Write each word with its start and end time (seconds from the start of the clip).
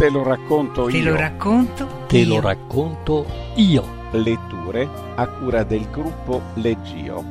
Te 0.00 0.08
lo 0.08 0.22
racconto 0.22 0.86
Te 0.86 0.96
io. 0.96 1.10
lo 1.10 1.16
racconto. 1.16 2.06
Te 2.06 2.16
io. 2.20 2.28
lo 2.28 2.40
racconto 2.40 3.26
io. 3.56 4.08
Letture 4.12 4.88
a 5.14 5.28
cura 5.28 5.62
del 5.62 5.90
gruppo 5.90 6.40
Leggio. 6.54 7.22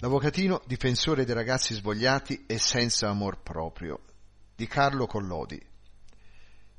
L'avvocatino 0.00 0.62
difensore 0.66 1.24
dei 1.24 1.34
ragazzi 1.36 1.74
svogliati 1.74 2.42
e 2.48 2.58
senza 2.58 3.08
amor 3.08 3.40
proprio 3.44 4.00
di 4.56 4.66
Carlo 4.66 5.06
Collodi. 5.06 5.64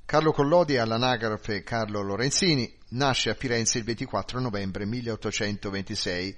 Carlo 0.03 0.33
Collodi 0.33 0.75
all'anagrafe 0.75 1.63
Carlo 1.63 2.01
Lorenzini, 2.01 2.69
nasce 2.89 3.29
a 3.29 3.33
Firenze 3.33 3.77
il 3.77 3.85
24 3.85 4.41
novembre 4.41 4.85
1826 4.85 6.35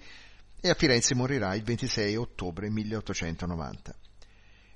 e 0.61 0.69
a 0.69 0.73
Firenze 0.73 1.15
morirà 1.15 1.55
il 1.55 1.63
26 1.63 2.15
ottobre 2.15 2.69
1890. 2.69 3.95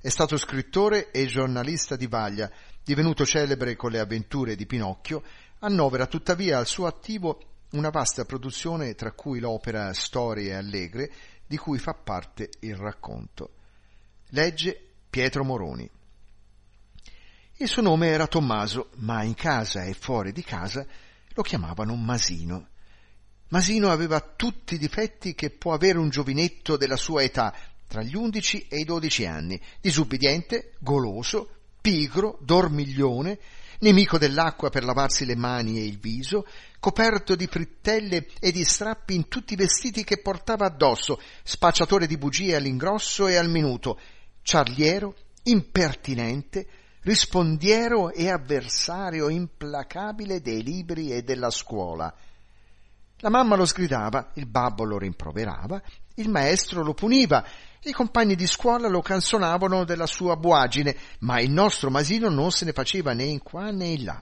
È 0.01 0.09
stato 0.09 0.37
scrittore 0.37 1.11
e 1.11 1.25
giornalista 1.27 1.95
di 1.95 2.07
vaglia, 2.07 2.51
divenuto 2.83 3.25
celebre 3.25 3.75
con 3.75 3.91
le 3.91 3.99
avventure 3.99 4.55
di 4.55 4.65
Pinocchio, 4.65 5.23
annovera 5.59 6.07
tuttavia 6.07 6.57
al 6.57 6.67
suo 6.67 6.87
attivo 6.87 7.41
una 7.71 7.89
vasta 7.89 8.25
produzione 8.25 8.95
tra 8.95 9.11
cui 9.11 9.39
l'opera 9.39 9.93
Storie 9.93 10.55
allegre, 10.55 11.11
di 11.45 11.57
cui 11.57 11.79
fa 11.79 11.93
parte 11.93 12.49
il 12.59 12.75
racconto. 12.75 13.51
Legge 14.29 14.79
Pietro 15.09 15.43
Moroni. 15.43 15.89
Il 17.57 17.67
suo 17.67 17.81
nome 17.81 18.07
era 18.07 18.27
Tommaso, 18.27 18.89
ma 18.97 19.23
in 19.23 19.35
casa 19.35 19.83
e 19.83 19.93
fuori 19.93 20.31
di 20.31 20.43
casa 20.43 20.85
lo 21.29 21.41
chiamavano 21.43 21.95
Masino. 21.95 22.69
Masino 23.53 23.91
aveva 23.91 24.19
tutti 24.19 24.73
i 24.73 24.79
difetti 24.79 25.35
che 25.35 25.51
può 25.51 25.73
avere 25.73 25.99
un 25.99 26.09
giovinetto 26.09 26.75
della 26.75 26.95
sua 26.95 27.21
età, 27.21 27.53
tra 27.85 28.01
gli 28.01 28.15
undici 28.15 28.65
e 28.67 28.79
i 28.79 28.83
dodici 28.83 29.27
anni, 29.27 29.61
disubbidiente, 29.79 30.73
goloso, 30.79 31.57
pigro, 31.79 32.39
dormiglione, 32.41 33.37
nemico 33.81 34.17
dell'acqua 34.17 34.71
per 34.71 34.83
lavarsi 34.83 35.23
le 35.23 35.35
mani 35.35 35.77
e 35.77 35.85
il 35.85 35.99
viso, 35.99 36.47
coperto 36.79 37.35
di 37.35 37.45
frittelle 37.45 38.25
e 38.39 38.51
di 38.51 38.63
strappi 38.63 39.13
in 39.13 39.27
tutti 39.27 39.53
i 39.53 39.57
vestiti 39.57 40.03
che 40.03 40.19
portava 40.19 40.65
addosso, 40.65 41.21
spacciatore 41.43 42.07
di 42.07 42.17
bugie 42.17 42.55
all'ingrosso 42.55 43.27
e 43.27 43.35
al 43.35 43.51
minuto, 43.51 43.99
ciarliero, 44.41 45.15
impertinente, 45.43 46.65
rispondiero 47.01 48.09
e 48.09 48.31
avversario 48.31 49.29
implacabile 49.29 50.41
dei 50.41 50.63
libri 50.63 51.11
e 51.11 51.21
della 51.21 51.51
scuola. 51.51 52.11
La 53.23 53.29
mamma 53.29 53.55
lo 53.55 53.63
sgridava, 53.63 54.31
il 54.33 54.47
babbo 54.47 54.83
lo 54.83 54.97
rimproverava, 54.97 55.81
il 56.15 56.27
maestro 56.27 56.83
lo 56.83 56.93
puniva, 56.93 57.41
i 57.83 57.93
compagni 57.93 58.35
di 58.35 58.45
scuola 58.45 58.89
lo 58.89 59.01
canzonavano 59.01 59.85
della 59.85 60.07
sua 60.07 60.35
buagine, 60.35 60.93
ma 61.19 61.39
il 61.39 61.49
nostro 61.49 61.89
Masino 61.89 62.27
non 62.27 62.51
se 62.51 62.65
ne 62.65 62.73
faceva 62.73 63.13
né 63.13 63.23
in 63.23 63.41
qua 63.41 63.71
né 63.71 63.85
in 63.85 64.03
là. 64.03 64.21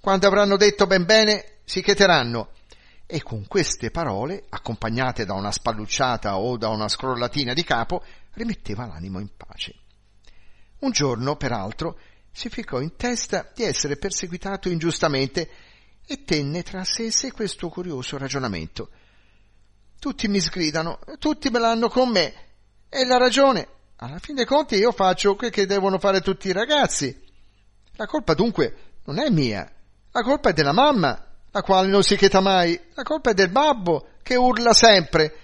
Quando 0.00 0.26
avranno 0.26 0.56
detto 0.56 0.86
ben 0.86 1.04
bene, 1.04 1.58
si 1.64 1.82
cheteranno. 1.82 2.52
E 3.04 3.22
con 3.22 3.46
queste 3.46 3.90
parole, 3.90 4.42
accompagnate 4.48 5.26
da 5.26 5.34
una 5.34 5.52
spallucciata 5.52 6.38
o 6.38 6.56
da 6.56 6.68
una 6.68 6.88
scrollatina 6.88 7.52
di 7.52 7.62
capo, 7.62 8.02
rimetteva 8.32 8.86
l'animo 8.86 9.18
in 9.18 9.28
pace. 9.36 9.74
Un 10.78 10.92
giorno, 10.92 11.36
peraltro, 11.36 11.98
si 12.32 12.48
ficcò 12.48 12.80
in 12.80 12.96
testa 12.96 13.50
di 13.54 13.64
essere 13.64 13.98
perseguitato 13.98 14.70
ingiustamente 14.70 15.50
e 16.10 16.24
tenne 16.24 16.62
tra 16.62 16.84
sé 16.84 17.04
e 17.04 17.10
sé 17.12 17.32
questo 17.32 17.68
curioso 17.68 18.16
ragionamento. 18.16 18.88
Tutti 19.98 20.26
mi 20.26 20.40
sgridano, 20.40 21.00
tutti 21.18 21.50
me 21.50 21.58
l'hanno 21.58 21.90
con 21.90 22.08
me, 22.08 22.34
e 22.88 23.04
la 23.04 23.18
ragione. 23.18 23.68
Alla 23.96 24.18
fin 24.18 24.36
dei 24.36 24.46
conti 24.46 24.76
io 24.76 24.90
faccio 24.92 25.36
quel 25.36 25.50
che 25.50 25.66
devono 25.66 25.98
fare 25.98 26.22
tutti 26.22 26.48
i 26.48 26.52
ragazzi. 26.52 27.14
La 27.96 28.06
colpa 28.06 28.32
dunque 28.32 28.76
non 29.04 29.18
è 29.18 29.28
mia, 29.28 29.70
la 30.10 30.22
colpa 30.22 30.48
è 30.50 30.52
della 30.54 30.72
mamma, 30.72 31.26
la 31.50 31.62
quale 31.62 31.88
non 31.88 32.02
si 32.02 32.16
cheta 32.16 32.40
mai, 32.40 32.80
la 32.94 33.02
colpa 33.02 33.30
è 33.30 33.34
del 33.34 33.50
babbo, 33.50 34.12
che 34.22 34.36
urla 34.36 34.72
sempre, 34.72 35.36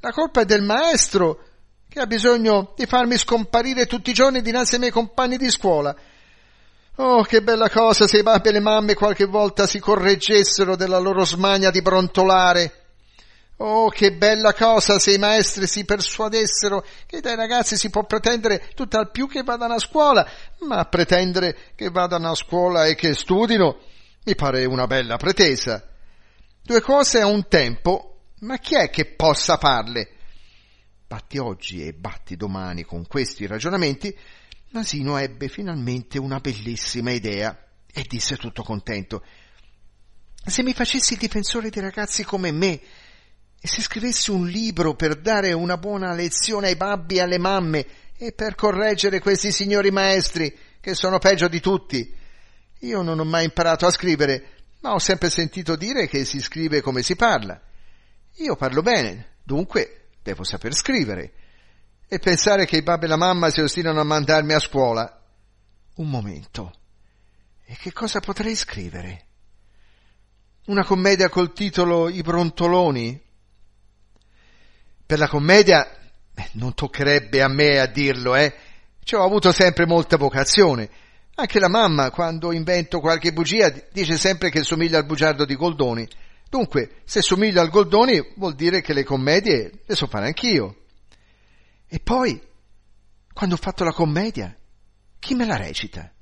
la 0.00 0.10
colpa 0.10 0.40
è 0.40 0.44
del 0.44 0.62
maestro, 0.62 1.44
che 1.88 2.00
ha 2.00 2.06
bisogno 2.06 2.72
di 2.76 2.86
farmi 2.86 3.16
scomparire 3.16 3.86
tutti 3.86 4.10
i 4.10 4.14
giorni 4.14 4.42
dinanzi 4.42 4.74
ai 4.74 4.80
miei 4.80 4.92
compagni 4.92 5.36
di 5.36 5.50
scuola. 5.50 5.96
Oh, 7.00 7.22
che 7.22 7.42
bella 7.42 7.70
cosa 7.70 8.08
se 8.08 8.18
i 8.18 8.22
babbi 8.24 8.48
e 8.48 8.52
le 8.52 8.60
mamme 8.60 8.94
qualche 8.94 9.26
volta 9.26 9.68
si 9.68 9.78
correggessero 9.78 10.74
della 10.74 10.98
loro 10.98 11.24
smania 11.24 11.70
di 11.70 11.80
brontolare. 11.80 12.86
Oh, 13.58 13.88
che 13.88 14.12
bella 14.12 14.52
cosa 14.52 14.98
se 14.98 15.12
i 15.12 15.18
maestri 15.18 15.68
si 15.68 15.84
persuadessero 15.84 16.84
che 17.06 17.20
dai 17.20 17.36
ragazzi 17.36 17.76
si 17.76 17.88
può 17.88 18.04
pretendere 18.04 18.70
tutt'al 18.74 19.12
più 19.12 19.28
che 19.28 19.44
vadano 19.44 19.74
a 19.74 19.78
scuola, 19.78 20.28
ma 20.62 20.84
pretendere 20.86 21.56
che 21.76 21.88
vadano 21.88 22.30
a 22.30 22.34
scuola 22.34 22.86
e 22.86 22.96
che 22.96 23.14
studino 23.14 23.78
mi 24.24 24.34
pare 24.34 24.64
una 24.64 24.88
bella 24.88 25.16
pretesa. 25.18 25.80
Due 26.60 26.80
cose 26.80 27.20
a 27.20 27.26
un 27.26 27.46
tempo, 27.46 28.22
ma 28.40 28.58
chi 28.58 28.74
è 28.74 28.90
che 28.90 29.04
possa 29.04 29.56
farle? 29.56 30.08
Batti 31.06 31.38
oggi 31.38 31.86
e 31.86 31.92
batti 31.92 32.34
domani 32.34 32.82
con 32.82 33.06
questi 33.06 33.46
ragionamenti, 33.46 34.16
Masino 34.70 35.16
ebbe 35.16 35.48
finalmente 35.48 36.18
una 36.18 36.40
bellissima 36.40 37.10
idea 37.10 37.56
e 37.90 38.04
disse 38.06 38.36
tutto 38.36 38.62
contento. 38.62 39.24
Se 40.44 40.62
mi 40.62 40.74
facessi 40.74 41.16
difensore 41.16 41.70
dei 41.70 41.82
ragazzi 41.82 42.24
come 42.24 42.52
me, 42.52 42.80
e 43.60 43.66
se 43.66 43.82
scrivessi 43.82 44.30
un 44.30 44.46
libro 44.46 44.94
per 44.94 45.16
dare 45.16 45.52
una 45.52 45.76
buona 45.76 46.14
lezione 46.14 46.68
ai 46.68 46.76
babbi 46.76 47.16
e 47.16 47.22
alle 47.22 47.38
mamme 47.38 47.86
e 48.16 48.32
per 48.32 48.54
correggere 48.54 49.20
questi 49.20 49.50
signori 49.50 49.90
maestri, 49.90 50.56
che 50.80 50.94
sono 50.94 51.18
peggio 51.18 51.48
di 51.48 51.60
tutti. 51.60 52.14
Io 52.80 53.02
non 53.02 53.18
ho 53.18 53.24
mai 53.24 53.44
imparato 53.44 53.86
a 53.86 53.90
scrivere, 53.90 54.58
ma 54.80 54.92
ho 54.92 54.98
sempre 54.98 55.28
sentito 55.28 55.76
dire 55.76 56.06
che 56.06 56.24
si 56.24 56.40
scrive 56.40 56.80
come 56.80 57.02
si 57.02 57.16
parla. 57.16 57.60
Io 58.36 58.54
parlo 58.54 58.82
bene, 58.82 59.36
dunque 59.42 60.10
devo 60.22 60.44
saper 60.44 60.74
scrivere. 60.74 61.32
E 62.10 62.18
pensare 62.18 62.64
che 62.64 62.78
i 62.78 62.82
babbi 62.82 63.04
e 63.04 63.08
la 63.08 63.16
mamma 63.16 63.50
si 63.50 63.60
ostinano 63.60 64.00
a 64.00 64.04
mandarmi 64.04 64.54
a 64.54 64.58
scuola. 64.58 65.22
Un 65.96 66.08
momento. 66.08 66.72
E 67.66 67.76
che 67.76 67.92
cosa 67.92 68.18
potrei 68.20 68.56
scrivere? 68.56 69.26
Una 70.68 70.84
commedia 70.84 71.28
col 71.28 71.52
titolo 71.52 72.08
I 72.08 72.22
brontoloni? 72.22 73.20
Per 75.04 75.18
la 75.18 75.28
commedia 75.28 75.86
non 76.52 76.72
toccherebbe 76.72 77.42
a 77.42 77.48
me 77.48 77.78
a 77.78 77.86
dirlo, 77.86 78.34
eh. 78.36 78.54
Ci 79.04 79.14
ho 79.14 79.22
avuto 79.22 79.52
sempre 79.52 79.86
molta 79.86 80.16
vocazione. 80.16 80.88
Anche 81.34 81.58
la 81.58 81.68
mamma, 81.68 82.10
quando 82.10 82.52
invento 82.52 83.00
qualche 83.00 83.34
bugia, 83.34 83.70
dice 83.92 84.16
sempre 84.16 84.48
che 84.48 84.62
somiglia 84.62 84.96
al 84.96 85.04
bugiardo 85.04 85.44
di 85.44 85.56
Goldoni. 85.56 86.08
Dunque, 86.48 87.02
se 87.04 87.20
somiglia 87.20 87.60
al 87.60 87.68
Goldoni, 87.68 88.32
vuol 88.36 88.54
dire 88.54 88.80
che 88.80 88.94
le 88.94 89.04
commedie 89.04 89.82
le 89.84 89.94
so 89.94 90.06
fare 90.06 90.26
anch'io. 90.26 90.84
E 91.88 92.00
poi, 92.00 92.40
quando 93.32 93.54
ho 93.54 93.58
fatto 93.58 93.82
la 93.82 93.92
commedia, 93.92 94.54
chi 95.18 95.34
me 95.34 95.46
la 95.46 95.56
recita? 95.56 96.12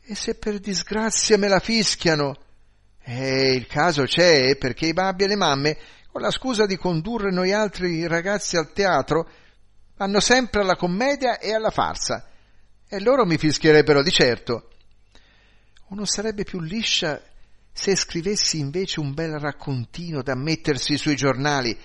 E 0.00 0.14
se 0.14 0.34
per 0.34 0.58
disgrazia 0.58 1.38
me 1.38 1.48
la 1.48 1.60
fischiano? 1.60 2.36
Eh, 3.00 3.52
il 3.52 3.66
caso 3.66 4.04
c'è 4.04 4.56
perché 4.56 4.86
i 4.86 4.94
babbi 4.94 5.24
e 5.24 5.26
le 5.26 5.36
mamme 5.36 5.78
con 6.10 6.22
la 6.22 6.30
scusa 6.30 6.64
di 6.64 6.76
condurre 6.76 7.32
noi 7.32 7.52
altri 7.52 8.06
ragazzi 8.06 8.56
al 8.56 8.72
teatro, 8.72 9.28
vanno 9.96 10.20
sempre 10.20 10.60
alla 10.60 10.76
commedia 10.76 11.38
e 11.38 11.52
alla 11.52 11.70
farsa, 11.70 12.28
e 12.88 13.00
loro 13.00 13.26
mi 13.26 13.36
fischierebbero 13.36 14.00
di 14.00 14.12
certo. 14.12 14.70
O 15.88 15.94
non 15.96 16.06
sarebbe 16.06 16.44
più 16.44 16.60
liscia 16.60 17.20
se 17.72 17.96
scrivessi 17.96 18.60
invece 18.60 19.00
un 19.00 19.12
bel 19.12 19.40
raccontino 19.40 20.22
da 20.22 20.36
mettersi 20.36 20.96
sui 20.96 21.16
giornali? 21.16 21.76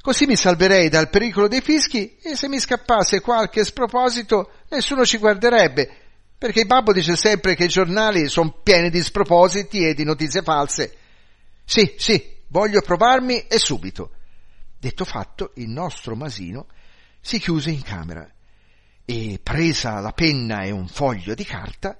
Così 0.00 0.26
mi 0.26 0.36
salverei 0.36 0.88
dal 0.88 1.10
pericolo 1.10 1.48
dei 1.48 1.60
fischi 1.60 2.16
e 2.22 2.36
se 2.36 2.48
mi 2.48 2.60
scappasse 2.60 3.20
qualche 3.20 3.64
sproposito 3.64 4.52
nessuno 4.70 5.04
ci 5.04 5.18
guarderebbe, 5.18 5.90
perché 6.38 6.60
il 6.60 6.66
babbo 6.66 6.92
dice 6.92 7.16
sempre 7.16 7.54
che 7.56 7.64
i 7.64 7.68
giornali 7.68 8.28
sono 8.28 8.60
pieni 8.62 8.90
di 8.90 9.02
spropositi 9.02 9.84
e 9.84 9.94
di 9.94 10.04
notizie 10.04 10.42
false. 10.42 10.96
Sì, 11.64 11.94
sì, 11.98 12.36
voglio 12.46 12.80
provarmi 12.80 13.46
e 13.48 13.58
subito. 13.58 14.12
Detto 14.78 15.04
fatto, 15.04 15.50
il 15.56 15.68
nostro 15.68 16.14
Masino 16.14 16.68
si 17.20 17.40
chiuse 17.40 17.70
in 17.70 17.82
camera 17.82 18.30
e, 19.04 19.40
presa 19.42 19.98
la 19.98 20.12
penna 20.12 20.62
e 20.62 20.70
un 20.70 20.86
foglio 20.86 21.34
di 21.34 21.44
carta, 21.44 21.98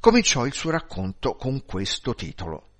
cominciò 0.00 0.46
il 0.46 0.54
suo 0.54 0.70
racconto 0.70 1.34
con 1.34 1.64
questo 1.66 2.14
titolo. 2.14 2.70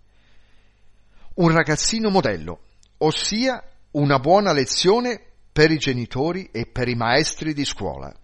Un 1.34 1.50
ragazzino 1.52 2.08
modello, 2.08 2.60
ossia 2.98 3.62
una 3.96 4.18
buona 4.18 4.52
lezione 4.52 5.20
per 5.52 5.70
i 5.70 5.78
genitori 5.78 6.50
e 6.52 6.66
per 6.66 6.88
i 6.88 6.94
maestri 6.94 7.54
di 7.54 7.64
scuola. 7.64 8.14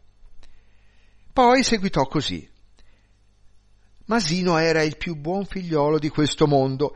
Poi 1.33 1.63
seguitò 1.63 2.07
così. 2.07 2.49
Masino 4.05 4.59
era 4.59 4.83
il 4.83 4.97
più 4.97 5.15
buon 5.17 5.47
figliolo 5.47 5.99
di 5.99 6.11
questo 6.11 6.47
mondo 6.47 6.95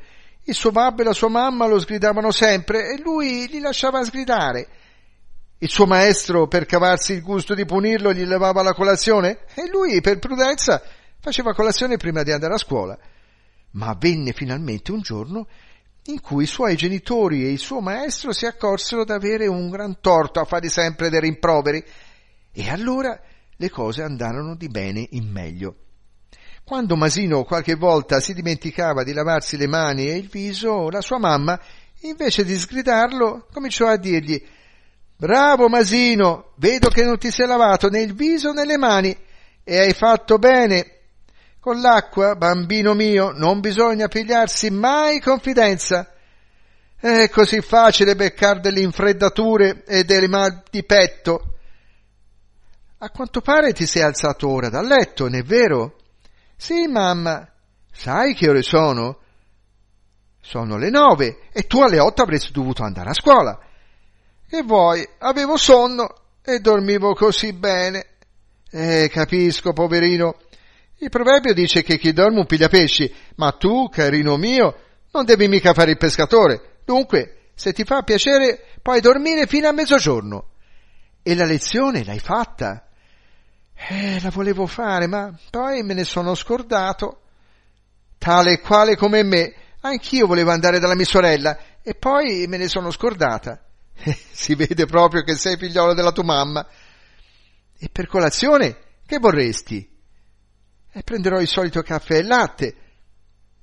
il 0.48 0.54
suo 0.54 0.70
babbo 0.70 1.02
e 1.02 1.04
la 1.04 1.12
sua 1.12 1.28
mamma 1.28 1.66
lo 1.66 1.78
sgridavano 1.80 2.30
sempre 2.30 2.92
e 2.92 3.00
lui 3.00 3.48
li 3.48 3.58
lasciava 3.58 4.04
sgridare. 4.04 4.68
Il 5.58 5.68
suo 5.68 5.86
maestro, 5.86 6.46
per 6.46 6.66
cavarsi 6.66 7.14
il 7.14 7.22
gusto 7.22 7.54
di 7.54 7.64
punirlo, 7.64 8.12
gli 8.12 8.24
levava 8.24 8.62
la 8.62 8.74
colazione 8.74 9.40
e 9.54 9.68
lui, 9.68 10.00
per 10.00 10.20
prudenza, 10.20 10.80
faceva 11.18 11.52
colazione 11.52 11.96
prima 11.96 12.22
di 12.22 12.30
andare 12.30 12.54
a 12.54 12.58
scuola. 12.58 12.96
Ma 13.72 13.96
venne 13.98 14.32
finalmente 14.32 14.92
un 14.92 15.00
giorno 15.00 15.48
in 16.06 16.20
cui 16.20 16.44
i 16.44 16.48
suoi 16.48 16.76
genitori 16.76 17.44
e 17.44 17.50
il 17.50 17.58
suo 17.58 17.80
maestro 17.80 18.32
si 18.32 18.46
accorsero 18.46 19.04
d'avere 19.04 19.46
un 19.46 19.68
gran 19.68 20.00
torto 20.00 20.40
a 20.40 20.44
fare 20.44 20.68
sempre 20.68 21.10
dei 21.10 21.20
rimproveri 21.20 21.84
e 22.52 22.70
allora 22.70 23.20
le 23.56 23.70
cose 23.70 24.02
andarono 24.02 24.54
di 24.54 24.68
bene 24.68 25.06
in 25.10 25.28
meglio. 25.30 25.76
Quando 26.64 26.96
Masino 26.96 27.44
qualche 27.44 27.74
volta 27.74 28.20
si 28.20 28.34
dimenticava 28.34 29.04
di 29.04 29.12
lavarsi 29.12 29.56
le 29.56 29.66
mani 29.66 30.08
e 30.08 30.16
il 30.16 30.28
viso, 30.28 30.90
la 30.90 31.00
sua 31.00 31.18
mamma, 31.18 31.58
invece 32.00 32.44
di 32.44 32.56
sgridarlo, 32.56 33.46
cominciò 33.52 33.86
a 33.86 33.96
dirgli 33.96 34.42
Bravo 35.16 35.68
Masino, 35.68 36.52
vedo 36.56 36.88
che 36.88 37.04
non 37.04 37.18
ti 37.18 37.30
sei 37.30 37.46
lavato 37.46 37.88
né 37.88 38.02
il 38.02 38.14
viso 38.14 38.52
né 38.52 38.66
le 38.66 38.76
mani 38.76 39.16
e 39.64 39.78
hai 39.78 39.92
fatto 39.92 40.38
bene. 40.38 40.95
Con 41.66 41.80
l'acqua, 41.80 42.36
bambino 42.36 42.94
mio, 42.94 43.32
non 43.32 43.58
bisogna 43.58 44.06
pigliarsi 44.06 44.70
mai 44.70 45.18
confidenza. 45.18 46.12
È 46.96 47.28
così 47.28 47.60
facile 47.60 48.14
beccar 48.14 48.60
delle 48.60 48.82
infreddature 48.82 49.82
e 49.84 50.04
dei 50.04 50.28
mal 50.28 50.62
di 50.70 50.84
petto. 50.84 51.54
A 52.98 53.10
quanto 53.10 53.40
pare 53.40 53.72
ti 53.72 53.84
sei 53.84 54.02
alzato 54.02 54.48
ora 54.48 54.68
dal 54.68 54.86
letto, 54.86 55.24
non 55.24 55.34
è 55.34 55.42
vero? 55.42 55.96
Sì, 56.56 56.86
mamma. 56.86 57.50
Sai 57.90 58.34
che 58.34 58.48
ore 58.48 58.62
sono? 58.62 59.18
Sono 60.40 60.76
le 60.76 60.90
nove 60.90 61.48
e 61.52 61.66
tu 61.66 61.80
alle 61.80 61.98
otto 61.98 62.22
avresti 62.22 62.52
dovuto 62.52 62.84
andare 62.84 63.10
a 63.10 63.14
scuola. 63.14 63.58
Che 64.48 64.62
vuoi? 64.62 65.04
Avevo 65.18 65.56
sonno 65.56 66.14
e 66.44 66.60
dormivo 66.60 67.12
così 67.14 67.52
bene. 67.52 68.06
Eh, 68.70 69.10
capisco, 69.12 69.72
poverino. 69.72 70.36
Il 70.98 71.10
proverbio 71.10 71.52
dice 71.52 71.82
che 71.82 71.98
chi 71.98 72.12
dorme 72.12 72.38
un 72.38 72.46
piglia 72.46 72.68
pesci, 72.68 73.12
ma 73.36 73.52
tu, 73.52 73.88
carino 73.88 74.36
mio, 74.36 74.74
non 75.12 75.24
devi 75.24 75.46
mica 75.46 75.74
fare 75.74 75.90
il 75.90 75.98
pescatore. 75.98 76.78
Dunque, 76.84 77.50
se 77.54 77.72
ti 77.72 77.84
fa 77.84 78.02
piacere, 78.02 78.64
puoi 78.80 79.00
dormire 79.00 79.46
fino 79.46 79.68
a 79.68 79.72
mezzogiorno. 79.72 80.50
E 81.22 81.34
la 81.34 81.44
lezione 81.44 82.04
l'hai 82.04 82.18
fatta? 82.18 82.86
Eh, 83.74 84.20
la 84.22 84.30
volevo 84.30 84.66
fare, 84.66 85.06
ma 85.06 85.36
poi 85.50 85.82
me 85.82 85.92
ne 85.92 86.04
sono 86.04 86.34
scordato. 86.34 87.20
Tale 88.16 88.52
e 88.52 88.60
quale 88.60 88.96
come 88.96 89.22
me, 89.22 89.54
anch'io 89.80 90.26
volevo 90.26 90.50
andare 90.50 90.78
dalla 90.78 90.94
mia 90.94 91.04
sorella 91.04 91.58
e 91.82 91.94
poi 91.94 92.46
me 92.46 92.56
ne 92.56 92.68
sono 92.68 92.90
scordata. 92.90 93.62
Si 94.30 94.54
vede 94.54 94.86
proprio 94.86 95.22
che 95.22 95.34
sei 95.34 95.56
figliolo 95.56 95.94
della 95.94 96.12
tua 96.12 96.24
mamma. 96.24 96.66
E 97.78 97.88
per 97.90 98.06
colazione 98.06 98.76
che 99.06 99.18
vorresti? 99.18 99.95
E 100.96 101.02
prenderò 101.02 101.40
il 101.40 101.48
solito 101.48 101.82
caffè 101.82 102.18
e 102.18 102.22
latte. 102.22 102.74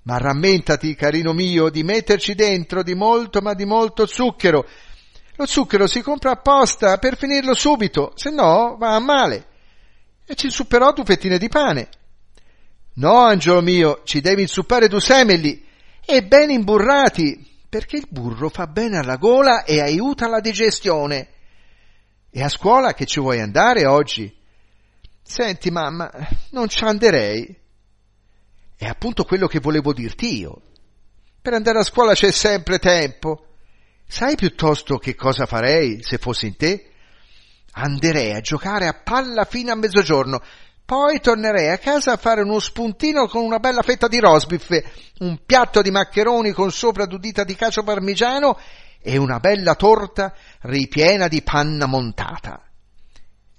Ma 0.04 0.18
rammentati, 0.18 0.94
carino 0.94 1.34
mio, 1.34 1.70
di 1.70 1.82
metterci 1.82 2.36
dentro 2.36 2.84
di 2.84 2.94
molto 2.94 3.42
ma 3.42 3.56
di 3.56 3.66
molto 3.66 4.06
zucchero. 4.06 4.68
Lo 5.38 5.48
zucchero 5.48 5.88
si 5.88 6.02
compra 6.02 6.32
apposta 6.32 6.98
per 6.98 7.18
finirlo 7.18 7.56
subito, 7.56 8.12
se 8.16 8.30
no 8.30 8.76
va 8.78 8.94
a 8.94 9.00
male 9.00 9.48
e 10.26 10.36
ci 10.36 10.46
inzupperò 10.46 10.94
due 10.94 11.06
fettine 11.06 11.38
di 11.38 11.50
pane. 11.50 11.90
No, 12.96 13.22
angelo 13.22 13.62
mio, 13.62 14.02
ci 14.04 14.22
devi 14.22 14.44
inzuppare 14.44 14.88
due 14.88 15.02
semeli 15.02 15.66
e 16.06 16.24
ben 16.24 16.52
imburrati, 16.52 17.46
perché 17.68 17.98
il 17.98 18.08
burro 18.10 18.50
fa 18.50 18.68
bene 18.68 19.00
alla 19.00 19.18
gola 19.18 19.64
e 19.64 19.82
aiuta 19.82 20.28
la 20.28 20.40
digestione. 20.40 21.30
E 22.30 22.44
a 22.44 22.50
scuola 22.50 22.94
che 22.94 23.06
ci 23.06 23.20
vuoi 23.20 23.40
andare 23.40 23.86
oggi? 23.86 24.32
Senti, 25.24 25.72
mamma, 25.72 26.12
non 26.52 26.68
ci 26.68 26.84
anderei. 26.84 27.60
È 28.76 28.86
appunto 28.86 29.24
quello 29.24 29.48
che 29.48 29.60
volevo 29.60 29.94
dirti 29.94 30.40
io. 30.40 30.62
Per 31.42 31.54
andare 31.54 31.80
a 31.80 31.84
scuola 31.84 32.14
c'è 32.14 32.32
sempre 32.32 32.80
tempo. 32.80 33.48
Sai 34.06 34.36
piuttosto 34.36 34.98
che 34.98 35.16
cosa 35.16 35.46
farei 35.46 36.04
se 36.04 36.18
fossi 36.18 36.48
in 36.48 36.58
te? 36.58 36.92
Anderei 37.72 38.34
a 38.34 38.42
giocare 38.42 38.88
a 38.88 39.02
palla 39.04 39.46
fino 39.46 39.72
a 39.72 39.76
mezzogiorno, 39.76 40.42
poi 40.86 41.20
tornerei 41.20 41.70
a 41.70 41.78
casa 41.80 42.12
a 42.12 42.18
fare 42.18 42.42
uno 42.42 42.60
spuntino 42.60 43.28
con 43.28 43.44
una 43.44 43.60
bella 43.60 43.82
fetta 43.82 44.08
di 44.08 44.20
rosbiffe, 44.20 44.84
un 45.20 45.40
piatto 45.46 45.82
di 45.82 45.90
maccheroni 45.90 46.52
con 46.52 46.72
sopra 46.72 47.06
due 47.06 47.20
dita 47.20 47.44
di 47.44 47.56
cacio 47.56 47.84
parmigiano 47.84 48.60
e 49.02 49.18
una 49.18 49.40
bella 49.40 49.76
torta 49.76 50.36
ripiena 50.62 51.28
di 51.28 51.42
panna 51.42 51.88
montata. 51.88 52.62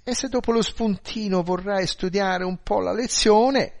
E 0.07 0.13
se 0.13 0.27
dopo 0.27 0.51
lo 0.51 0.61
spuntino 0.61 1.41
vorrai 1.41 1.87
studiare 1.87 2.43
un 2.43 2.59
po' 2.61 2.79
la 2.79 2.93
lezione, 2.93 3.73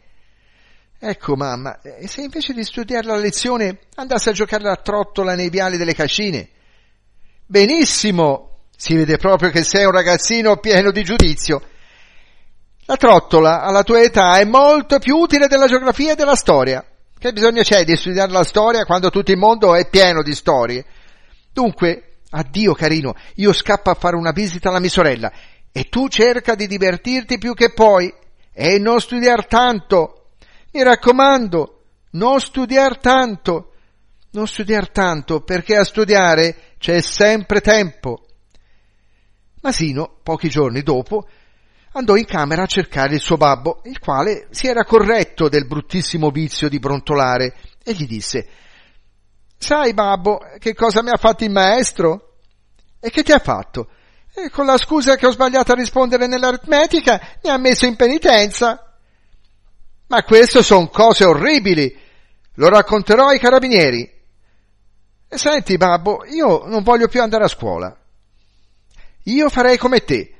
ecco 0.97 1.35
mamma, 1.35 1.81
e 1.81 2.07
se 2.07 2.21
invece 2.21 2.51
di 2.51 2.63
studiare 2.63 3.05
la 3.05 3.15
lezione 3.15 3.81
andassi 3.93 4.29
a 4.29 4.31
giocare 4.31 4.67
a 4.67 4.75
trottola 4.75 5.35
nei 5.35 5.51
viali 5.51 5.77
delle 5.77 5.93
cascine? 5.93 6.49
Benissimo, 7.45 8.61
si 8.75 8.95
vede 8.95 9.17
proprio 9.17 9.51
che 9.51 9.61
sei 9.61 9.85
un 9.85 9.91
ragazzino 9.91 10.57
pieno 10.57 10.89
di 10.89 11.03
giudizio. 11.03 11.61
La 12.85 12.97
trottola 12.97 13.61
alla 13.61 13.83
tua 13.83 14.01
età 14.01 14.39
è 14.39 14.45
molto 14.45 14.97
più 14.97 15.17
utile 15.17 15.45
della 15.45 15.67
geografia 15.67 16.13
e 16.13 16.15
della 16.15 16.35
storia. 16.35 16.83
Che 17.15 17.33
bisogno 17.33 17.61
c'è 17.61 17.83
di 17.83 17.95
studiare 17.95 18.31
la 18.31 18.43
storia 18.43 18.83
quando 18.83 19.11
tutto 19.11 19.29
il 19.31 19.37
mondo 19.37 19.75
è 19.75 19.87
pieno 19.87 20.23
di 20.23 20.33
storie? 20.33 20.85
Dunque, 21.53 22.15
addio 22.31 22.73
carino, 22.73 23.13
io 23.35 23.53
scappo 23.53 23.91
a 23.91 23.93
fare 23.93 24.15
una 24.15 24.31
visita 24.31 24.69
alla 24.69 24.79
mia 24.79 24.89
sorella 24.89 25.31
e 25.77 25.89
tu 25.89 26.07
cerca 26.07 26.55
di 26.55 26.67
divertirti 26.67 27.37
più 27.37 27.53
che 27.53 27.73
poi 27.73 28.09
e 28.53 28.79
non 28.79 29.01
studiare 29.01 29.43
tanto. 29.43 30.29
Mi 30.71 30.81
raccomando, 30.81 31.81
non 32.11 32.39
studiare 32.39 32.97
tanto. 33.01 33.73
Non 34.31 34.47
studiare 34.47 34.91
tanto 34.93 35.41
perché 35.41 35.75
a 35.75 35.83
studiare 35.83 36.75
c'è 36.77 37.01
sempre 37.01 37.59
tempo. 37.59 38.25
Masino, 39.63 40.19
pochi 40.23 40.47
giorni 40.47 40.81
dopo, 40.81 41.27
andò 41.91 42.15
in 42.15 42.25
camera 42.25 42.63
a 42.63 42.67
cercare 42.67 43.15
il 43.15 43.19
suo 43.19 43.35
babbo, 43.35 43.81
il 43.83 43.99
quale 43.99 44.47
si 44.51 44.67
era 44.67 44.85
corretto 44.85 45.49
del 45.49 45.67
bruttissimo 45.67 46.29
vizio 46.29 46.69
di 46.69 46.79
brontolare, 46.79 47.53
e 47.83 47.91
gli 47.91 48.07
disse 48.07 48.47
Sai, 49.57 49.93
babbo, 49.93 50.39
che 50.57 50.73
cosa 50.73 51.03
mi 51.03 51.09
ha 51.09 51.17
fatto 51.17 51.43
il 51.43 51.51
maestro? 51.51 52.37
E 52.97 53.09
che 53.09 53.23
ti 53.23 53.33
ha 53.33 53.39
fatto? 53.39 53.89
E 54.37 54.49
con 54.49 54.65
la 54.65 54.77
scusa 54.77 55.15
che 55.15 55.27
ho 55.27 55.31
sbagliato 55.31 55.71
a 55.71 55.75
rispondere 55.75 56.27
nell'aritmetica, 56.27 57.37
mi 57.43 57.49
ha 57.49 57.57
messo 57.57 57.85
in 57.85 57.95
penitenza. 57.95 58.93
Ma 60.07 60.23
queste 60.23 60.61
sono 60.61 60.89
cose 60.89 61.23
orribili. 61.23 61.97
Lo 62.55 62.67
racconterò 62.67 63.27
ai 63.27 63.39
carabinieri. 63.39 64.11
Senti, 65.29 65.77
babbo, 65.77 66.25
io 66.25 66.65
non 66.65 66.83
voglio 66.83 67.07
più 67.07 67.21
andare 67.21 67.45
a 67.45 67.49
scuola. 67.49 67.95
Io 69.23 69.49
farei 69.49 69.77
come 69.77 70.03
te. 70.03 70.33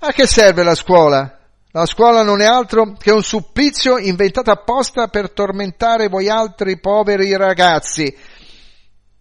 A 0.00 0.12
che 0.12 0.26
serve 0.26 0.62
la 0.62 0.74
scuola? 0.74 1.38
La 1.70 1.86
scuola 1.86 2.22
non 2.22 2.40
è 2.40 2.44
altro 2.44 2.94
che 2.94 3.10
un 3.10 3.22
supplizio 3.22 3.98
inventato 3.98 4.50
apposta 4.50 5.08
per 5.08 5.30
tormentare 5.30 6.08
voi 6.08 6.28
altri 6.28 6.78
poveri 6.80 7.36
ragazzi. 7.36 8.16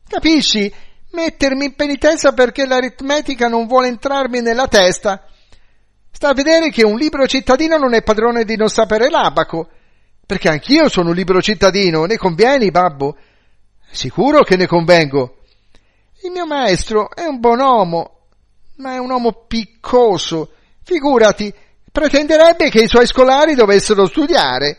Capisci? 0.08 0.74
Mettermi 1.16 1.66
in 1.66 1.76
penitenza 1.76 2.34
perché 2.34 2.66
l'aritmetica 2.66 3.48
non 3.48 3.68
vuole 3.68 3.88
entrarmi 3.88 4.42
nella 4.42 4.68
testa. 4.68 5.26
Sta 6.12 6.30
a 6.30 6.34
vedere 6.34 6.70
che 6.70 6.84
un 6.84 6.98
libero 6.98 7.26
cittadino 7.26 7.78
non 7.78 7.94
è 7.94 8.04
padrone 8.04 8.44
di 8.44 8.58
non 8.58 8.68
sapere 8.68 9.10
l'abaco. 9.10 9.70
Perché 10.26 10.50
anch'io 10.50 10.90
sono 10.90 11.10
un 11.10 11.16
libero 11.16 11.42
cittadino, 11.42 12.04
ne 12.06 12.18
convieni, 12.18 12.70
babbo? 12.70 13.16
Sicuro 13.92 14.44
che 14.44 14.58
ne 14.58 14.68
convengo. 14.68 15.38
Il 16.24 16.32
mio 16.32 16.46
maestro 16.46 17.10
è 17.14 17.24
un 17.24 17.40
buon 17.40 17.60
uomo, 17.60 18.28
ma 18.78 18.96
è 18.96 18.98
un 18.98 19.10
uomo 19.10 19.46
piccoso. 19.48 20.52
Figurati, 20.84 21.54
pretenderebbe 21.92 22.70
che 22.70 22.82
i 22.82 22.88
suoi 22.88 23.06
scolari 23.06 23.56
dovessero 23.56 24.06
studiare. 24.06 24.78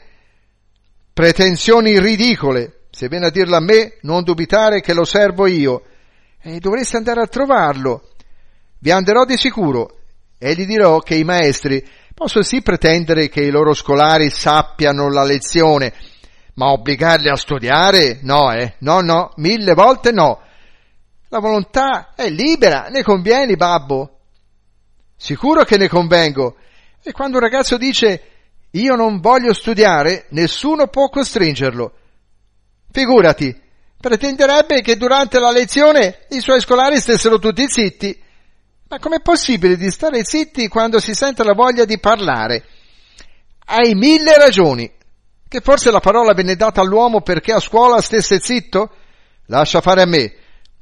Pretensioni 1.14 1.98
ridicole. 1.98 2.86
Se 2.90 3.08
viene 3.08 3.26
a 3.26 3.30
dirlo 3.30 3.56
a 3.56 3.60
me, 3.60 3.96
non 4.02 4.22
dubitare 4.22 4.80
che 4.80 4.92
lo 4.92 5.04
servo 5.04 5.46
io. 5.46 5.82
E 6.48 6.60
dovreste 6.60 6.96
andare 6.96 7.22
a 7.22 7.26
trovarlo. 7.26 8.10
Vi 8.78 8.92
anderò 8.92 9.24
di 9.24 9.36
sicuro 9.36 10.02
e 10.38 10.54
gli 10.54 10.64
dirò 10.64 11.00
che 11.00 11.16
i 11.16 11.24
maestri 11.24 11.84
possono 12.14 12.44
sì 12.44 12.62
pretendere 12.62 13.28
che 13.28 13.40
i 13.40 13.50
loro 13.50 13.74
scolari 13.74 14.30
sappiano 14.30 15.10
la 15.10 15.24
lezione, 15.24 15.92
ma 16.54 16.70
obbligarli 16.70 17.28
a 17.28 17.34
studiare? 17.34 18.20
No, 18.22 18.52
eh, 18.52 18.74
no, 18.78 19.00
no, 19.00 19.32
mille 19.38 19.74
volte 19.74 20.12
no. 20.12 20.40
La 21.30 21.40
volontà 21.40 22.14
è 22.14 22.28
libera, 22.30 22.90
ne 22.90 23.02
convieni, 23.02 23.56
babbo? 23.56 24.18
Sicuro 25.16 25.64
che 25.64 25.76
ne 25.76 25.88
convengo. 25.88 26.58
E 27.02 27.10
quando 27.10 27.38
un 27.38 27.42
ragazzo 27.42 27.76
dice 27.76 28.22
io 28.70 28.94
non 28.94 29.18
voglio 29.18 29.52
studiare, 29.52 30.26
nessuno 30.28 30.86
può 30.86 31.08
costringerlo. 31.08 31.92
Figurati, 32.92 33.64
pretenderebbe 34.06 34.82
che 34.82 34.96
durante 34.96 35.40
la 35.40 35.50
lezione 35.50 36.26
i 36.28 36.40
suoi 36.40 36.60
scolari 36.60 37.00
stessero 37.00 37.40
tutti 37.40 37.64
zitti. 37.66 38.16
Ma 38.88 39.00
com'è 39.00 39.20
possibile 39.20 39.76
di 39.76 39.90
stare 39.90 40.24
zitti 40.24 40.68
quando 40.68 41.00
si 41.00 41.12
sente 41.12 41.42
la 41.42 41.54
voglia 41.54 41.84
di 41.84 41.98
parlare? 41.98 42.64
Hai 43.64 43.94
mille 43.94 44.38
ragioni. 44.38 44.88
Che 45.48 45.60
forse 45.60 45.90
la 45.90 45.98
parola 45.98 46.34
venne 46.34 46.54
data 46.54 46.80
all'uomo 46.80 47.20
perché 47.20 47.52
a 47.52 47.58
scuola 47.58 48.00
stesse 48.00 48.38
zitto? 48.38 48.90
Lascia 49.46 49.80
fare 49.80 50.02
a 50.02 50.06
me. 50.06 50.34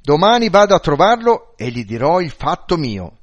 Domani 0.02 0.50
vado 0.50 0.74
a 0.74 0.80
trovarlo 0.80 1.54
e 1.56 1.70
gli 1.70 1.86
dirò 1.86 2.20
il 2.20 2.30
fatto 2.30 2.76
mio. 2.76 3.20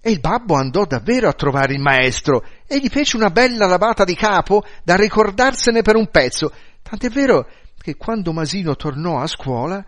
E 0.00 0.10
il 0.12 0.20
babbo 0.20 0.54
andò 0.54 0.84
davvero 0.84 1.28
a 1.28 1.32
trovare 1.32 1.74
il 1.74 1.80
maestro 1.80 2.44
e 2.68 2.78
gli 2.78 2.88
fece 2.88 3.16
una 3.16 3.30
bella 3.30 3.66
lavata 3.66 4.04
di 4.04 4.14
capo 4.14 4.62
da 4.84 4.94
ricordarsene 4.94 5.82
per 5.82 5.96
un 5.96 6.08
pezzo, 6.08 6.52
tant'è 6.82 7.08
vero 7.08 7.46
che 7.82 7.96
quando 7.96 8.32
Masino 8.32 8.76
tornò 8.76 9.20
a 9.20 9.26
scuola 9.26 9.84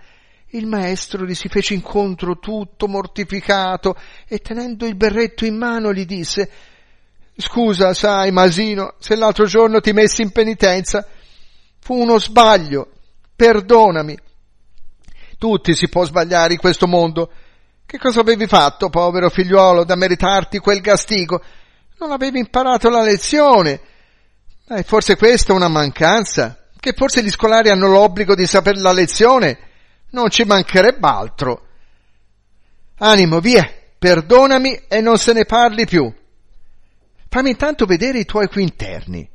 il 0.54 0.66
maestro 0.66 1.24
gli 1.24 1.34
si 1.34 1.48
fece 1.48 1.74
incontro 1.74 2.38
tutto 2.38 2.86
mortificato 2.86 3.96
e 4.28 4.38
tenendo 4.38 4.86
il 4.86 4.96
berretto 4.96 5.44
in 5.44 5.56
mano 5.56 5.92
gli 5.92 6.04
disse 6.04 6.50
Scusa, 7.34 7.94
sai, 7.94 8.30
Masino, 8.30 8.94
se 8.98 9.16
l'altro 9.16 9.46
giorno 9.46 9.80
ti 9.80 9.92
messi 9.92 10.20
in 10.20 10.32
penitenza. 10.32 11.06
Fu 11.80 11.94
uno 11.94 12.18
sbaglio. 12.18 12.90
Perdonami. 13.34 14.16
Tutti 15.38 15.74
si 15.74 15.88
può 15.88 16.04
sbagliare 16.04 16.52
in 16.52 16.58
questo 16.58 16.86
mondo. 16.86 17.32
Che 17.86 17.98
cosa 17.98 18.20
avevi 18.20 18.46
fatto, 18.46 18.90
povero 18.90 19.30
figliuolo, 19.30 19.84
da 19.84 19.96
meritarti 19.96 20.58
quel 20.58 20.80
gastigo? 20.80 21.42
Non 21.98 22.12
avevi 22.12 22.38
imparato 22.38 22.90
la 22.90 23.02
lezione. 23.02 23.80
Ma 24.68 24.82
forse 24.82 25.16
questa 25.16 25.52
è 25.52 25.56
una 25.56 25.68
mancanza? 25.68 26.61
Che 26.82 26.94
forse 26.96 27.22
gli 27.22 27.30
scolari 27.30 27.68
hanno 27.68 27.86
l'obbligo 27.86 28.34
di 28.34 28.44
sapere 28.44 28.80
la 28.80 28.90
lezione? 28.90 29.56
Non 30.10 30.30
ci 30.30 30.42
mancherebbe 30.42 31.06
altro. 31.06 31.66
Animo, 32.98 33.38
via, 33.38 33.72
perdonami 33.96 34.86
e 34.88 35.00
non 35.00 35.16
se 35.16 35.32
ne 35.32 35.44
parli 35.44 35.86
più. 35.86 36.12
Fammi 37.28 37.50
intanto 37.50 37.86
vedere 37.86 38.18
i 38.18 38.24
tuoi 38.24 38.48
quinterni. 38.48 39.30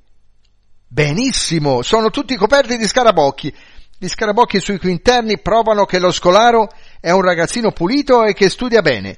Benissimo, 0.86 1.84
sono 1.84 2.10
tutti 2.10 2.36
coperti 2.36 2.76
di 2.76 2.86
scarabocchi. 2.86 3.56
Gli 3.98 4.08
scarabocchi 4.10 4.60
sui 4.60 4.78
quinterni 4.78 5.40
provano 5.40 5.86
che 5.86 6.00
lo 6.00 6.12
scolaro 6.12 6.70
è 7.00 7.12
un 7.12 7.22
ragazzino 7.22 7.72
pulito 7.72 8.26
e 8.26 8.34
che 8.34 8.50
studia 8.50 8.82
bene. 8.82 9.18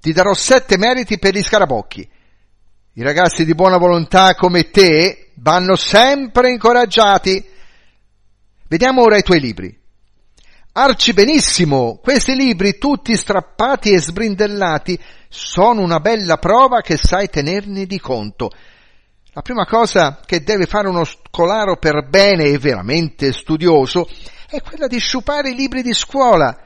Ti 0.00 0.12
darò 0.12 0.34
sette 0.34 0.76
meriti 0.76 1.20
per 1.20 1.36
gli 1.36 1.42
scarabocchi. 1.44 2.10
I 2.94 3.02
ragazzi 3.02 3.44
di 3.44 3.54
buona 3.54 3.76
volontà 3.76 4.34
come 4.34 4.70
te 4.70 5.23
vanno 5.44 5.76
sempre 5.76 6.50
incoraggiati. 6.50 7.44
Vediamo 8.66 9.02
ora 9.02 9.18
i 9.18 9.22
tuoi 9.22 9.40
libri. 9.40 9.78
Arci 10.72 11.12
benissimo, 11.12 12.00
questi 12.02 12.34
libri 12.34 12.78
tutti 12.78 13.14
strappati 13.14 13.92
e 13.92 14.00
sbrindellati 14.00 14.98
sono 15.28 15.82
una 15.82 16.00
bella 16.00 16.38
prova 16.38 16.80
che 16.80 16.96
sai 16.96 17.28
tenerne 17.28 17.84
di 17.84 18.00
conto. 18.00 18.50
La 19.34 19.42
prima 19.42 19.66
cosa 19.66 20.18
che 20.24 20.42
deve 20.42 20.64
fare 20.64 20.88
uno 20.88 21.04
scolaro 21.04 21.76
per 21.76 22.08
bene 22.08 22.44
e 22.44 22.58
veramente 22.58 23.30
studioso 23.32 24.08
è 24.48 24.62
quella 24.62 24.86
di 24.86 24.98
sciupare 24.98 25.50
i 25.50 25.54
libri 25.54 25.82
di 25.82 25.92
scuola. 25.92 26.56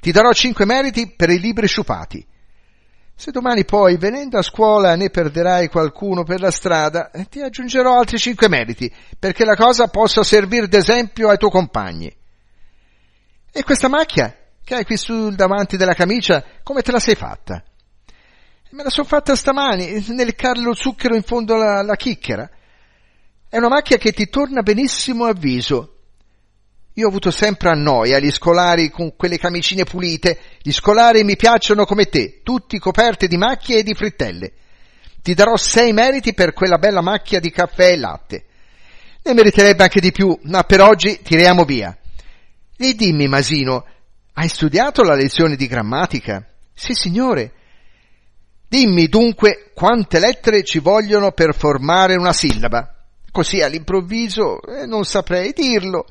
Ti 0.00 0.10
darò 0.10 0.32
cinque 0.32 0.64
meriti 0.64 1.12
per 1.14 1.28
i 1.28 1.38
libri 1.38 1.66
sciupati. 1.68 2.26
Se 3.22 3.30
domani 3.30 3.64
poi, 3.64 3.98
venendo 3.98 4.36
a 4.36 4.42
scuola, 4.42 4.96
ne 4.96 5.08
perderai 5.08 5.68
qualcuno 5.68 6.24
per 6.24 6.40
la 6.40 6.50
strada, 6.50 7.12
eh, 7.12 7.28
ti 7.28 7.40
aggiungerò 7.40 7.96
altri 7.96 8.18
cinque 8.18 8.48
meriti, 8.48 8.92
perché 9.16 9.44
la 9.44 9.54
cosa 9.54 9.86
possa 9.86 10.24
servire 10.24 10.66
d'esempio 10.66 11.28
ai 11.28 11.38
tuoi 11.38 11.52
compagni. 11.52 12.12
E 13.52 13.62
questa 13.62 13.86
macchia 13.86 14.36
che 14.64 14.74
hai 14.74 14.84
qui 14.84 14.96
sul 14.96 15.36
davanti 15.36 15.76
della 15.76 15.94
camicia, 15.94 16.44
come 16.64 16.82
te 16.82 16.90
la 16.90 16.98
sei 16.98 17.14
fatta? 17.14 17.62
Me 18.70 18.82
la 18.82 18.90
sono 18.90 19.06
fatta 19.06 19.36
stamani, 19.36 20.04
nel 20.08 20.34
carlo 20.34 20.74
zucchero 20.74 21.14
in 21.14 21.22
fondo 21.22 21.54
alla, 21.54 21.78
alla 21.78 21.94
chicchera. 21.94 22.50
È 23.48 23.56
una 23.56 23.68
macchia 23.68 23.98
che 23.98 24.10
ti 24.10 24.28
torna 24.28 24.62
benissimo 24.62 25.26
a 25.26 25.32
viso. 25.32 25.98
Io 26.94 27.06
ho 27.06 27.08
avuto 27.08 27.30
sempre 27.30 27.70
a 27.70 27.74
noia 27.74 28.18
gli 28.18 28.30
scolari 28.30 28.90
con 28.90 29.16
quelle 29.16 29.38
camicine 29.38 29.84
pulite. 29.84 30.38
Gli 30.60 30.72
scolari 30.72 31.24
mi 31.24 31.36
piacciono 31.36 31.86
come 31.86 32.06
te, 32.06 32.40
tutti 32.42 32.78
coperti 32.78 33.28
di 33.28 33.38
macchie 33.38 33.78
e 33.78 33.82
di 33.82 33.94
frittelle. 33.94 34.52
Ti 35.22 35.34
darò 35.34 35.56
sei 35.56 35.92
meriti 35.92 36.34
per 36.34 36.52
quella 36.52 36.76
bella 36.76 37.00
macchia 37.00 37.40
di 37.40 37.50
caffè 37.50 37.92
e 37.92 37.96
latte. 37.96 38.44
Ne 39.22 39.32
meriterebbe 39.34 39.84
anche 39.84 40.00
di 40.00 40.12
più, 40.12 40.36
ma 40.42 40.64
per 40.64 40.80
oggi 40.80 41.20
tiriamo 41.22 41.64
via. 41.64 41.96
E 42.76 42.94
dimmi, 42.94 43.28
Masino, 43.28 43.86
hai 44.34 44.48
studiato 44.48 45.02
la 45.02 45.14
lezione 45.14 45.56
di 45.56 45.68
grammatica? 45.68 46.44
Sì, 46.74 46.94
signore. 46.94 47.52
Dimmi 48.68 49.06
dunque 49.06 49.70
quante 49.74 50.18
lettere 50.18 50.64
ci 50.64 50.78
vogliono 50.78 51.32
per 51.32 51.54
formare 51.54 52.16
una 52.16 52.32
sillaba. 52.32 52.94
Così 53.30 53.60
all'improvviso 53.60 54.60
eh, 54.60 54.86
non 54.86 55.04
saprei 55.04 55.52
dirlo. 55.52 56.04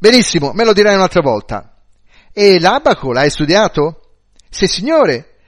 Benissimo, 0.00 0.52
me 0.52 0.64
lo 0.64 0.72
dirai 0.72 0.94
un'altra 0.94 1.20
volta. 1.20 1.74
E 2.32 2.60
l'abaco 2.60 3.10
l'hai 3.12 3.30
studiato? 3.30 4.18
Sì, 4.48 4.68
signore. 4.68 5.38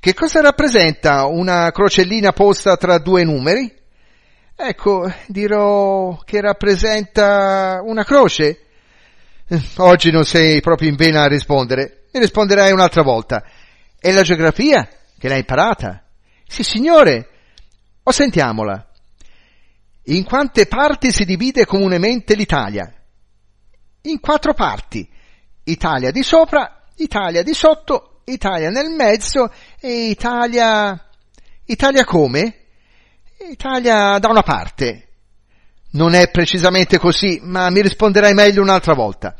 Che 0.00 0.14
cosa 0.14 0.40
rappresenta 0.40 1.26
una 1.26 1.70
crocellina 1.70 2.32
posta 2.32 2.78
tra 2.78 2.96
due 2.96 3.24
numeri? 3.24 3.70
Ecco, 4.56 5.12
dirò 5.26 6.16
che 6.24 6.40
rappresenta 6.40 7.82
una 7.84 8.04
croce. 8.04 8.60
Oggi 9.76 10.10
non 10.10 10.24
sei 10.24 10.62
proprio 10.62 10.88
in 10.88 10.96
vena 10.96 11.24
a 11.24 11.28
rispondere. 11.28 12.06
Mi 12.10 12.20
risponderai 12.20 12.72
un'altra 12.72 13.02
volta. 13.02 13.44
E 14.00 14.12
la 14.12 14.22
geografia? 14.22 14.88
Che 15.18 15.28
l'hai 15.28 15.40
imparata? 15.40 16.04
Sì, 16.46 16.62
signore. 16.62 17.28
O 18.02 18.12
sentiamola. 18.12 18.88
In 20.04 20.24
quante 20.24 20.64
parti 20.64 21.12
si 21.12 21.26
divide 21.26 21.66
comunemente 21.66 22.34
l'Italia? 22.34 22.90
In 24.08 24.20
quattro 24.20 24.54
parti. 24.54 25.06
Italia 25.64 26.10
di 26.10 26.22
sopra, 26.22 26.84
Italia 26.96 27.42
di 27.42 27.52
sotto, 27.52 28.22
Italia 28.24 28.70
nel 28.70 28.88
mezzo 28.90 29.52
e 29.78 30.08
Italia... 30.08 30.98
Italia 31.64 32.04
come? 32.04 32.64
Italia 33.50 34.18
da 34.18 34.28
una 34.30 34.42
parte. 34.42 35.08
Non 35.90 36.14
è 36.14 36.30
precisamente 36.30 36.96
così, 36.98 37.40
ma 37.42 37.68
mi 37.68 37.82
risponderai 37.82 38.32
meglio 38.32 38.62
un'altra 38.62 38.94
volta. 38.94 39.36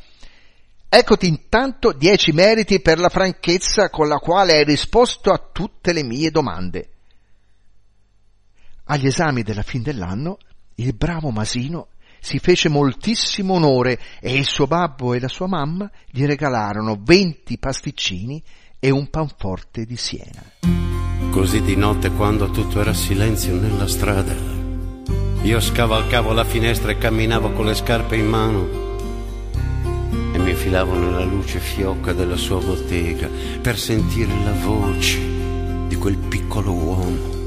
Eccoti 0.86 1.26
intanto 1.26 1.92
dieci 1.92 2.32
meriti 2.32 2.80
per 2.80 2.98
la 2.98 3.08
franchezza 3.08 3.88
con 3.88 4.06
la 4.06 4.18
quale 4.18 4.52
hai 4.52 4.64
risposto 4.64 5.30
a 5.30 5.48
tutte 5.50 5.94
le 5.94 6.02
mie 6.02 6.30
domande. 6.30 6.90
Agli 8.84 9.06
esami 9.06 9.42
della 9.42 9.62
fin 9.62 9.82
dell'anno, 9.82 10.36
il 10.74 10.94
bravo 10.94 11.30
Masino 11.30 11.88
si 12.20 12.38
fece 12.38 12.68
moltissimo 12.68 13.54
onore 13.54 13.98
e 14.20 14.34
il 14.34 14.46
suo 14.46 14.66
babbo 14.66 15.14
e 15.14 15.20
la 15.20 15.28
sua 15.28 15.46
mamma 15.46 15.90
gli 16.10 16.24
regalarono 16.24 16.98
venti 17.00 17.58
pasticcini 17.58 18.42
e 18.78 18.90
un 18.90 19.08
panforte 19.10 19.84
di 19.84 19.96
Siena. 19.96 20.42
Così 21.30 21.62
di 21.62 21.76
notte, 21.76 22.10
quando 22.10 22.50
tutto 22.50 22.80
era 22.80 22.94
silenzio 22.94 23.54
nella 23.54 23.86
strada, 23.86 24.34
io 25.42 25.60
scavalcavo 25.60 26.32
la 26.32 26.44
finestra 26.44 26.90
e 26.90 26.98
camminavo 26.98 27.52
con 27.52 27.66
le 27.66 27.74
scarpe 27.74 28.16
in 28.16 28.26
mano 28.26 28.86
e 30.32 30.38
mi 30.38 30.50
infilavo 30.50 30.96
nella 30.96 31.24
luce 31.24 31.58
fiocca 31.58 32.12
della 32.12 32.36
sua 32.36 32.60
bottega 32.60 33.28
per 33.60 33.78
sentire 33.78 34.32
la 34.44 34.52
voce 34.52 35.18
di 35.86 35.96
quel 35.96 36.16
piccolo 36.16 36.72
uomo. 36.72 37.37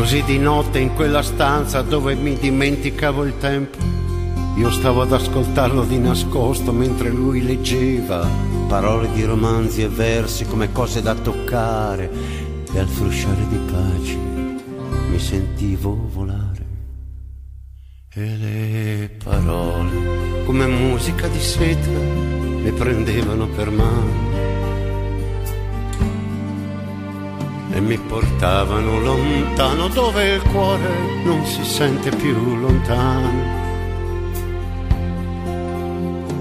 Così 0.00 0.24
di 0.24 0.38
notte 0.38 0.78
in 0.78 0.94
quella 0.94 1.20
stanza 1.20 1.82
dove 1.82 2.14
mi 2.14 2.34
dimenticavo 2.34 3.22
il 3.22 3.36
tempo, 3.36 3.76
io 4.56 4.70
stavo 4.70 5.02
ad 5.02 5.12
ascoltarlo 5.12 5.84
di 5.84 5.98
nascosto 5.98 6.72
mentre 6.72 7.10
lui 7.10 7.44
leggeva 7.44 8.26
parole 8.66 9.12
di 9.12 9.22
romanzi 9.24 9.82
e 9.82 9.88
versi 9.88 10.46
come 10.46 10.72
cose 10.72 11.02
da 11.02 11.14
toccare 11.14 12.10
e 12.72 12.78
al 12.78 12.88
frusciare 12.88 13.46
di 13.46 13.58
pace 13.70 14.16
mi 15.10 15.18
sentivo 15.18 16.08
volare. 16.10 16.66
E 18.14 18.36
le 18.36 19.10
parole, 19.22 20.44
come 20.46 20.66
musica 20.66 21.28
di 21.28 21.40
seta, 21.40 21.90
mi 21.90 22.72
prendevano 22.72 23.46
per 23.48 23.70
mano 23.70 24.29
e 27.72 27.80
mi 27.80 27.98
portavano 27.98 29.00
lontano 29.00 29.88
dove 29.88 30.34
il 30.34 30.42
cuore 30.42 30.88
non 31.24 31.44
si 31.44 31.64
sente 31.64 32.10
più 32.10 32.56
lontano. 32.56 33.58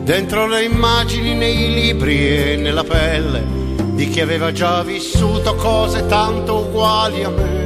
Dentro 0.04 0.48
le 0.48 0.64
immagini 0.64 1.36
nei 1.36 1.74
libri 1.74 2.28
e 2.28 2.56
nella 2.56 2.84
pelle 2.84 3.46
di 3.92 4.10
chi 4.10 4.22
aveva 4.22 4.52
già 4.52 4.82
vissuto 4.82 5.56
cose 5.56 6.06
tanto 6.08 6.60
uguali 6.60 7.24
a 7.24 7.30
me 7.30 7.60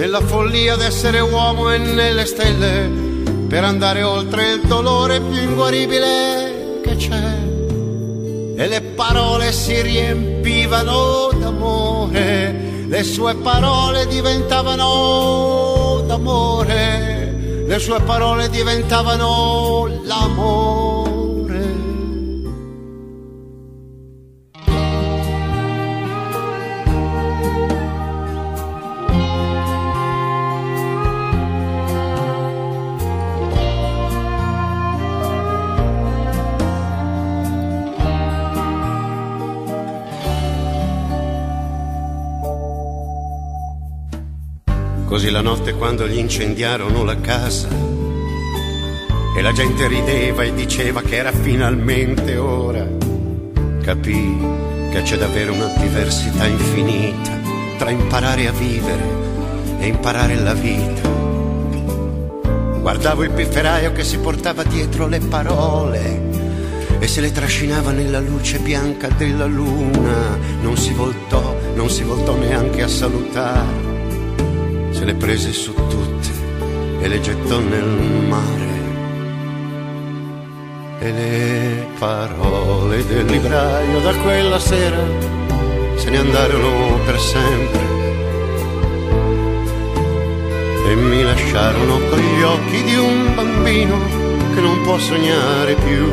nella 0.00 0.22
follia 0.22 0.76
d'essere 0.76 1.20
uomo 1.20 1.70
e 1.70 1.76
nelle 1.76 2.24
stelle, 2.24 2.90
per 3.48 3.64
andare 3.64 4.02
oltre 4.02 4.52
il 4.52 4.60
dolore 4.62 5.20
più 5.20 5.38
inguaribile 5.38 6.80
che 6.82 6.96
c'è. 6.96 7.49
E 8.60 8.68
le 8.68 8.82
parole 8.82 9.52
si 9.52 9.80
riempivano 9.80 11.30
d'amore, 11.32 12.84
le 12.88 13.02
sue 13.02 13.34
parole 13.36 14.06
diventavano 14.06 16.02
d'amore, 16.06 17.64
le 17.66 17.78
sue 17.78 17.98
parole 18.02 18.50
diventavano 18.50 19.88
l'amore. 20.02 20.89
Così 45.20 45.32
la 45.32 45.42
notte 45.42 45.74
quando 45.74 46.08
gli 46.08 46.16
incendiarono 46.16 47.04
la 47.04 47.20
casa 47.20 47.68
e 49.36 49.42
la 49.42 49.52
gente 49.52 49.86
rideva 49.86 50.44
e 50.44 50.54
diceva 50.54 51.02
che 51.02 51.16
era 51.16 51.30
finalmente 51.30 52.38
ora, 52.38 52.88
capì 53.82 54.38
che 54.90 55.02
c'è 55.02 55.18
davvero 55.18 55.52
una 55.52 55.74
diversità 55.76 56.46
infinita 56.46 57.38
tra 57.76 57.90
imparare 57.90 58.46
a 58.46 58.52
vivere 58.52 59.02
e 59.80 59.88
imparare 59.88 60.36
la 60.36 60.54
vita. 60.54 61.06
Guardavo 62.80 63.22
il 63.22 63.32
pifferaio 63.32 63.92
che 63.92 64.04
si 64.04 64.16
portava 64.16 64.62
dietro 64.62 65.06
le 65.06 65.18
parole 65.20 66.22
e 66.98 67.06
se 67.06 67.20
le 67.20 67.30
trascinava 67.30 67.90
nella 67.90 68.20
luce 68.20 68.58
bianca 68.58 69.08
della 69.08 69.44
luna. 69.44 70.38
Non 70.62 70.78
si 70.78 70.94
voltò, 70.94 71.54
non 71.74 71.90
si 71.90 72.04
voltò 72.04 72.34
neanche 72.36 72.80
a 72.80 72.88
salutare 72.88 73.89
se 75.00 75.06
le 75.06 75.14
prese 75.14 75.50
su 75.50 75.72
tutte 75.72 76.28
e 77.00 77.08
le 77.08 77.22
gettò 77.22 77.58
nel 77.58 77.88
mare. 78.28 78.68
E 80.98 81.10
le 81.10 81.86
parole 81.98 83.06
del 83.06 83.24
libraio 83.24 84.00
da 84.00 84.14
quella 84.16 84.58
sera 84.58 85.02
se 85.96 86.10
ne 86.10 86.18
andarono 86.18 86.98
per 87.06 87.18
sempre 87.18 87.80
e 90.86 90.94
mi 90.96 91.22
lasciarono 91.22 91.98
con 92.10 92.18
gli 92.18 92.42
occhi 92.42 92.82
di 92.82 92.96
un 92.96 93.34
bambino 93.34 93.96
che 94.54 94.60
non 94.60 94.82
può 94.82 94.98
sognare 94.98 95.76
più. 95.76 96.12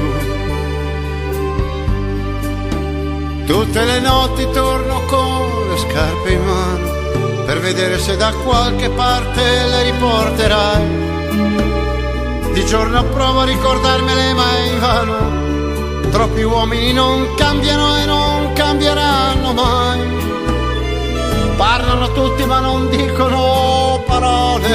Tutte 3.48 3.84
le 3.84 4.00
notti 4.00 4.48
torno 4.53 5.01
con 5.08 5.70
le 5.72 5.77
scarpe 5.77 6.32
in 6.32 6.44
mano 6.46 6.97
per 7.48 7.62
vedere 7.62 7.98
se 7.98 8.18
da 8.18 8.34
qualche 8.44 8.89
parte 8.89 9.42
le 9.42 9.84
riporterai. 9.84 10.86
Di 12.51 12.66
giorno 12.66 13.06
provo 13.06 13.39
a 13.39 13.46
ricordarmele 13.46 14.34
ma 14.34 14.44
è 14.58 14.72
invano, 14.74 16.10
troppi 16.12 16.42
uomini 16.42 16.92
non 16.92 17.36
cambiano 17.36 17.96
e 18.00 18.06
non 18.06 18.51
cambieranno 18.51 19.54
mai. 19.54 20.00
Parlano 21.56 22.12
tutti 22.12 22.44
ma 22.44 22.60
non 22.60 22.89
dicono 22.89 24.04
parole, 24.06 24.70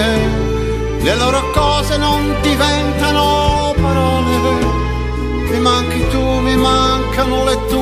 le 0.99 1.15
loro 1.17 1.51
cose 1.51 1.99
non 1.99 2.35
diventano 2.41 3.75
parole. 3.79 4.31
Mi 5.51 5.59
manchi 5.59 6.09
tu, 6.09 6.23
mi 6.23 6.57
mancano 6.57 7.45
le 7.45 7.67
tue 7.67 7.82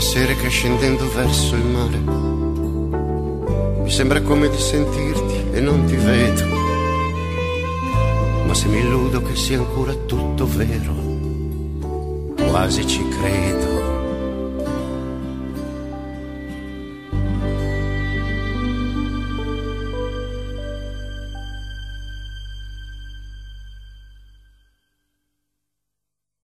sere 0.00 0.36
che 0.36 0.48
scendendo 0.48 1.08
verso 1.12 1.54
il 1.54 1.64
mare 1.64 2.40
mi 3.82 3.90
sembra 3.90 4.22
come 4.22 4.48
di 4.48 4.56
sentirti 4.56 5.56
e 5.56 5.60
non 5.60 5.84
ti 5.84 5.96
vedo. 5.96 6.44
Ma 8.46 8.54
se 8.54 8.68
mi 8.68 8.78
illudo 8.78 9.20
che 9.22 9.34
sia 9.34 9.58
ancora 9.58 9.92
tutto 9.92 10.46
vero, 10.46 10.94
quasi 12.48 12.86
ci 12.86 13.06
credo. 13.08 13.81